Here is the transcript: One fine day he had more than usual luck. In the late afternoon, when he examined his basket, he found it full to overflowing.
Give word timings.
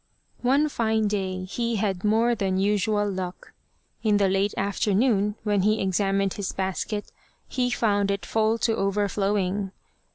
One 0.41 0.67
fine 0.67 1.07
day 1.07 1.43
he 1.43 1.75
had 1.75 2.03
more 2.03 2.33
than 2.33 2.57
usual 2.57 3.07
luck. 3.07 3.53
In 4.01 4.17
the 4.17 4.27
late 4.29 4.55
afternoon, 4.57 5.35
when 5.43 5.61
he 5.61 5.79
examined 5.79 6.33
his 6.33 6.53
basket, 6.53 7.11
he 7.47 7.69
found 7.69 8.09
it 8.09 8.25
full 8.25 8.57
to 8.57 8.75
overflowing. 8.75 9.71